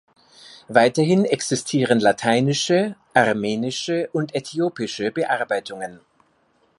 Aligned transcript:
Weiterhin 0.67 1.25
existieren 1.25 1.99
lateinische, 1.99 2.95
armenische 3.13 4.09
und 4.13 4.33
äthiopische 4.33 5.11
Bearbeitungen. 5.11 5.99